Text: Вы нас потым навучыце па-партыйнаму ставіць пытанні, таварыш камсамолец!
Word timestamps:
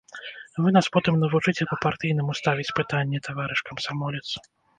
Вы 0.61 0.71
нас 0.77 0.87
потым 0.95 1.19
навучыце 1.23 1.67
па-партыйнаму 1.73 2.31
ставіць 2.41 2.75
пытанні, 2.81 3.23
таварыш 3.29 3.59
камсамолец! 3.71 4.25